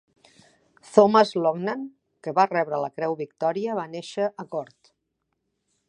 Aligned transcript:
Thomas 0.93 1.33
Laughnan, 1.43 1.83
que 2.27 2.33
va 2.39 2.47
rebre 2.55 2.79
la 2.85 2.91
Creu 2.97 3.15
Victòria, 3.23 3.79
va 3.81 3.87
néixer 3.95 4.31
a 4.45 4.49
Gort. 4.57 4.95